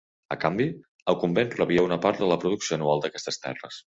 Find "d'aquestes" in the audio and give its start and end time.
3.07-3.41